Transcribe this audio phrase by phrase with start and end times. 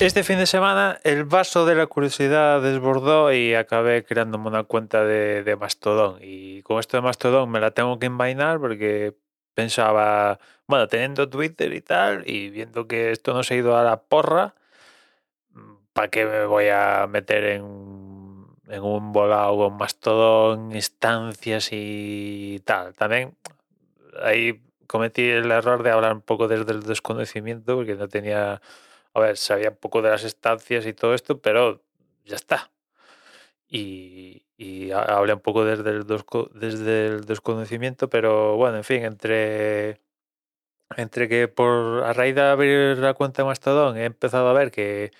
[0.00, 5.04] este fin de semana el vaso de la curiosidad desbordó y acabé creándome una cuenta
[5.04, 6.18] de, de Mastodon.
[6.20, 9.14] Y con esto de Mastodon me la tengo que envainar porque
[9.54, 13.82] pensaba, bueno, teniendo Twitter y tal, y viendo que esto no se ha ido a
[13.82, 14.54] la porra,
[15.94, 22.92] ¿para qué me voy a meter en, en un volado con Mastodon, instancias y tal?
[22.94, 23.34] También
[24.22, 28.60] ahí cometí el error de hablar un poco desde el desconocimiento, porque no tenía,
[29.16, 31.82] a ver, sabía poco de las estancias y todo esto, pero
[32.24, 32.70] ya está.
[33.68, 36.06] Y, y hablé un poco desde el,
[36.54, 40.00] desde el desconocimiento, pero bueno, en fin, entre,
[40.96, 44.70] entre que por a raíz de abrir la cuenta de Mastodon he empezado a ver
[44.70, 45.12] que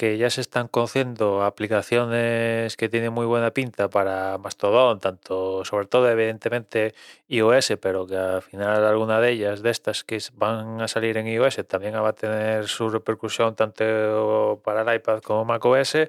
[0.00, 5.88] que ya se están conociendo aplicaciones que tienen muy buena pinta para Mastodon, tanto sobre
[5.88, 6.94] todo evidentemente
[7.28, 11.26] iOS, pero que al final alguna de ellas de estas que van a salir en
[11.26, 16.08] iOS también va a tener su repercusión tanto para el iPad como macOS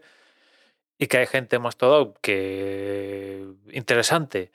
[0.98, 4.52] y que hay gente en Mastodon que interesante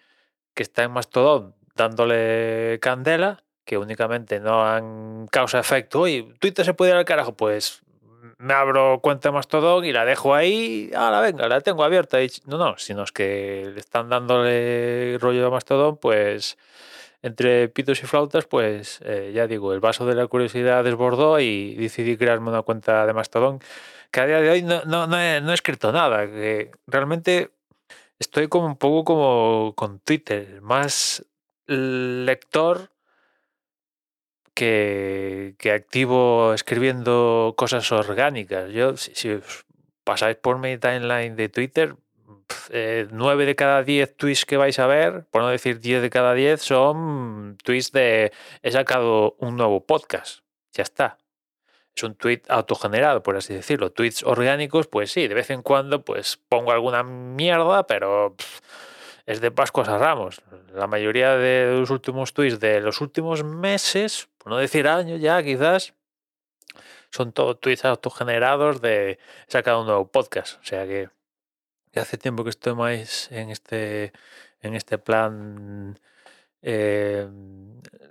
[0.55, 6.73] que está en Mastodon dándole candela que únicamente no han causa efecto y Twitter se
[6.73, 7.83] puede ir al carajo pues
[8.39, 12.19] me abro cuenta Mastodon y la dejo ahí, ah, la venga, la tengo abierta.
[12.47, 16.59] No, no, sino es que le están dándole rollo a Mastodon, pues
[17.23, 21.75] entre pitos y flautas, pues eh, ya digo, el vaso de la curiosidad desbordó y
[21.75, 23.61] decidí crearme una cuenta de Mastodon
[24.11, 27.51] que a día de hoy no, no, no, he, no he escrito nada, que realmente
[28.19, 31.25] estoy como un poco como con Twitter, más
[31.67, 32.91] lector
[34.57, 38.73] que, activo escribiendo cosas orgánicas.
[38.73, 39.39] Yo, si,
[40.03, 41.95] pasáis por mi timeline de Twitter,
[42.71, 46.11] eh, 9 de cada 10 tweets que vais a ver, por no decir 10 de
[46.11, 48.33] cada 10, son tweets de
[48.63, 50.41] he sacado un nuevo podcast.
[50.73, 51.19] Ya está.
[51.95, 53.91] Es un tweet autogenerado, por así decirlo.
[53.93, 58.37] Tweets orgánicos, pues sí, de vez en cuando pues pongo alguna mierda, pero
[59.27, 60.41] es de Pascuas a Ramos.
[60.73, 65.43] La mayoría de los últimos tweets de los últimos meses, por no decir años ya
[65.43, 65.95] quizás,
[67.11, 69.19] son todos tweets autogenerados de he
[69.51, 70.61] sacado un nuevo podcast.
[70.61, 71.09] O sea que
[71.95, 74.13] hace tiempo que estoy más en este,
[74.61, 75.99] en este plan
[76.63, 77.29] eh,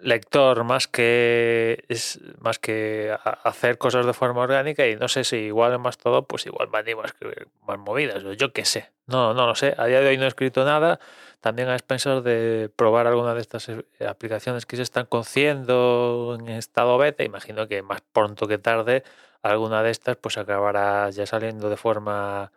[0.06, 5.38] lector más que es más que hacer cosas de forma orgánica y no sé si
[5.38, 8.92] igual es más todo pues igual me animo a escribir más movidas yo qué sé.
[9.08, 9.76] No no lo sé.
[9.78, 11.00] A día de hoy no he escrito nada.
[11.42, 16.50] También a expensas de probar alguna de estas eh, aplicaciones que se están cociendo en
[16.50, 19.04] estado beta imagino que más pronto que tarde
[19.42, 22.52] alguna de estas pues acabará ya saliendo de forma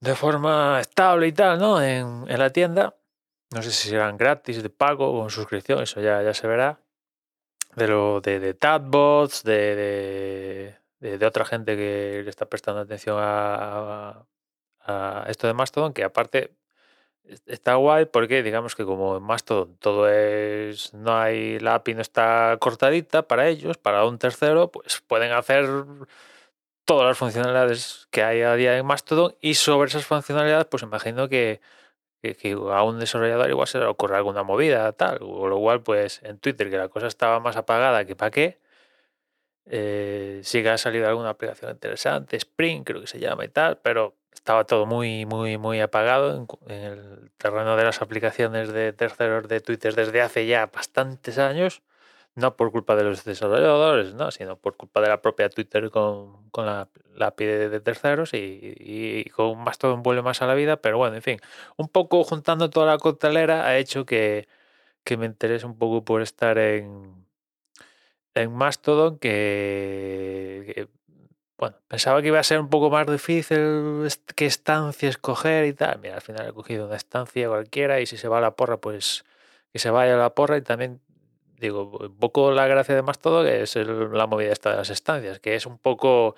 [0.00, 2.94] de forma estable y tal no en, en la tienda
[3.52, 6.80] no sé si serán gratis, de pago o en suscripción, eso ya, ya se verá.
[7.76, 13.18] De lo de, de Tatbots, de, de, de, otra gente que le está prestando atención
[13.20, 14.24] a,
[14.80, 16.56] a, a, esto de Mastodon, que aparte
[17.46, 22.02] está guay porque digamos que como en Mastodon todo es, no hay, la API no
[22.02, 25.66] está cortadita para ellos, para un tercero, pues pueden hacer
[26.84, 31.28] todas las funcionalidades que hay a día en Mastodon y sobre esas funcionalidades pues imagino
[31.28, 31.60] que
[32.34, 36.20] que, a un desarrollador igual se le ocurre alguna movida, tal, o lo cual, pues
[36.22, 38.58] en Twitter, que la cosa estaba más apagada que para qué,
[39.66, 43.78] eh, sí que ha salido alguna aplicación interesante, Spring creo que se llama y tal,
[43.78, 49.48] pero estaba todo muy, muy, muy apagado en el terreno de las aplicaciones de terceros
[49.48, 51.82] de Twitter desde hace ya bastantes años
[52.36, 54.30] no por culpa de los desarrolladores, ¿no?
[54.30, 58.74] sino por culpa de la propia Twitter con, con la, la API de, terceros y,
[58.78, 61.40] y, con Mastodon vuelve más a la vida, pero bueno, en fin,
[61.76, 64.48] un poco juntando toda la coctelera ha hecho que,
[65.04, 67.26] que me interese un poco por estar en,
[68.34, 70.88] en Mastodon, que, que,
[71.58, 75.98] bueno, pensaba que iba a ser un poco más difícil qué estancia escoger y tal.
[76.00, 78.78] Mira, al final he cogido una estancia cualquiera y si se va a la porra,
[78.78, 79.24] pues
[79.72, 81.00] que se vaya a la porra y también
[81.58, 85.40] digo, un poco la gracia de más todo es la movida esta de las estancias,
[85.40, 86.36] que es un poco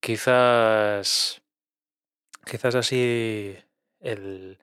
[0.00, 1.42] quizás
[2.44, 3.56] quizás así
[4.00, 4.58] el,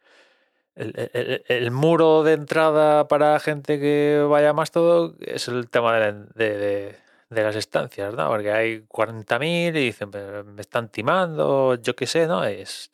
[0.76, 5.98] el, el, el, muro de entrada para gente que vaya más todo es el tema
[6.00, 6.96] de, de, de,
[7.30, 8.30] de las estancias, ¿no?
[8.30, 10.10] Porque hay 40.000 y dicen,
[10.56, 12.44] me están timando, yo qué sé, ¿no?
[12.46, 12.92] Es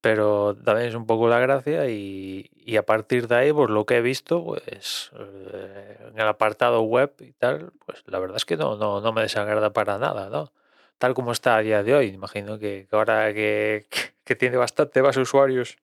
[0.00, 3.86] pero también es un poco la gracia y, y, a partir de ahí, pues lo
[3.86, 8.44] que he visto, pues eh, en el apartado web y tal, pues la verdad es
[8.44, 10.52] que no, no, no me desagrada para nada, ¿no?
[10.98, 13.86] Tal como está a día de hoy, imagino que, ahora que,
[14.24, 15.78] que, tiene bastante más usuarios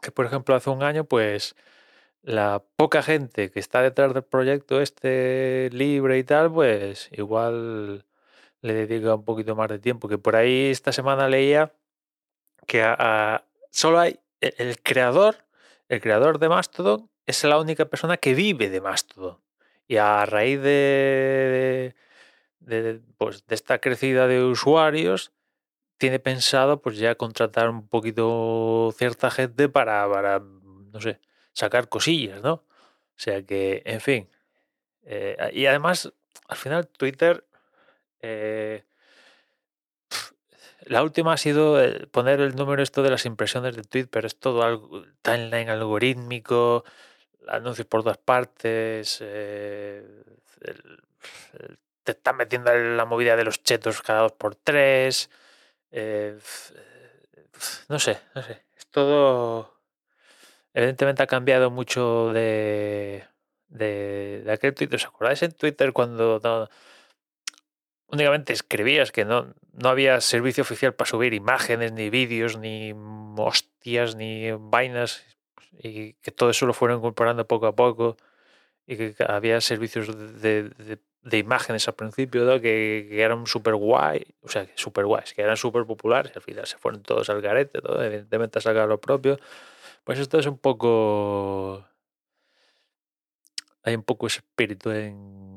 [0.00, 1.56] que por ejemplo hace un año, pues
[2.22, 8.04] la poca gente que está detrás del proyecto este libre y tal, pues igual
[8.62, 10.08] le dedica un poquito más de tiempo.
[10.08, 11.72] Que por ahí esta semana leía
[12.68, 12.82] que
[13.70, 15.44] solo hay e, el, creador,
[15.88, 19.38] el creador de Mastodon es la única persona que vive de Mastodon.
[19.88, 21.96] Y a raíz de,
[22.60, 25.32] de, pues, de esta crecida de usuarios,
[25.96, 31.20] tiene pensado pues ya contratar un poquito cierta gente para, para no sé,
[31.52, 32.52] sacar cosillas, ¿no?
[32.52, 34.28] O sea que, en fin.
[35.02, 36.12] Eh, y además,
[36.46, 37.44] al final Twitter,
[38.20, 38.84] eh,
[40.86, 41.78] la última ha sido
[42.10, 46.84] poner el número esto de las impresiones de tweet, pero es todo algo timeline algorítmico,
[47.48, 50.04] anuncios por todas partes, eh,
[52.04, 55.30] te están metiendo en la movida de los chetos cada dos por tres.
[57.88, 58.62] no sé, no sé.
[58.76, 59.78] Es todo
[60.78, 63.24] Evidentemente ha cambiado mucho de,
[63.68, 64.94] de, aquel Twitter.
[64.94, 66.70] ¿Os acordáis en Twitter cuando
[68.08, 72.94] únicamente escribías que no, no había servicio oficial para subir imágenes, ni vídeos, ni
[73.36, 75.24] hostias, ni vainas,
[75.72, 78.16] y que todo eso lo fueron incorporando poco a poco,
[78.86, 80.70] y que había servicios de,
[81.22, 85.56] de, imágenes al principio que, que, eran súper guay, o sea, súper guays, que eran
[85.56, 89.38] súper populares, al final se fueron todos al garete, todo, evidentemente a sacar lo propio.
[90.04, 91.86] Pues esto es un poco.
[93.82, 95.47] Hay un poco ese espíritu en,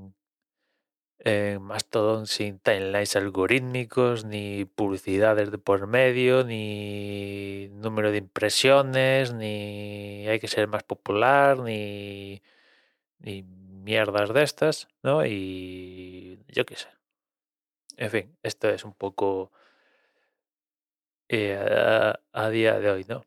[1.23, 10.27] en Mastodon sin timelines algorítmicos, ni publicidades de por medio, ni número de impresiones, ni
[10.27, 12.41] hay que ser más popular, ni,
[13.19, 15.25] ni mierdas de estas, ¿no?
[15.25, 16.87] Y yo qué sé.
[17.97, 19.51] En fin, esto es un poco
[21.29, 23.25] eh, a día de hoy, ¿no?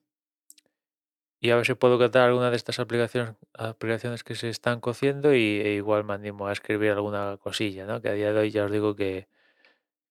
[1.44, 5.34] Y a ver si puedo catar alguna de estas aplicaciones, aplicaciones que se están cociendo
[5.34, 8.00] y e igual me animo a escribir alguna cosilla, ¿no?
[8.00, 9.28] Que a día de hoy ya os digo que,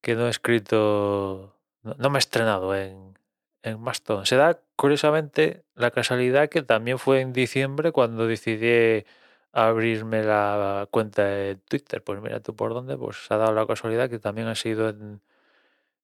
[0.01, 3.17] que no he escrito, no, me he estrenado en,
[3.63, 4.27] en Mastodon.
[4.27, 9.05] Se da curiosamente la casualidad que también fue en diciembre cuando decidí
[9.53, 12.03] abrirme la cuenta de Twitter.
[12.03, 14.89] Pues mira tú por dónde, pues se ha dado la casualidad que también ha sido
[14.89, 15.21] en,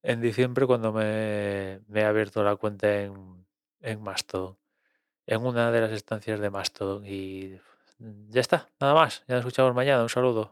[0.03, 3.45] en diciembre cuando me, me he abierto la cuenta en,
[3.81, 4.57] en Mastodon
[5.29, 7.05] en una de las estancias de Mastodon.
[7.05, 7.59] Y
[8.29, 9.23] ya está, nada más.
[9.27, 10.01] Ya nos escuchamos mañana.
[10.01, 10.51] Un saludo.